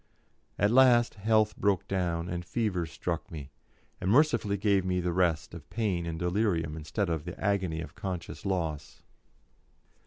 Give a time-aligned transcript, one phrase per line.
[0.57, 3.51] At last health broke down, and fever struck me,
[4.01, 7.93] and mercifully gave me the rest of pain and delirium instead of the agony of
[7.93, 9.03] conscious loss.